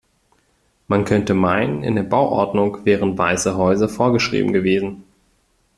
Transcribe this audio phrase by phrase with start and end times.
[0.87, 5.03] Man könnte meinen in der Bauordnung wären weiße Häuser vorgeschrieben gewesen.